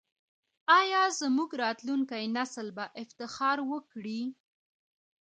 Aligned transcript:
آیا 0.79 1.01
زموږ 1.19 1.49
راتلونکی 1.63 2.23
نسل 2.37 2.67
به 2.77 2.85
افتخار 3.03 3.57
وکړي؟ 3.71 4.21